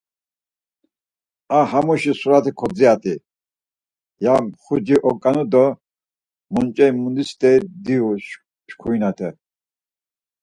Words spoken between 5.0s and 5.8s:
oǩanu do;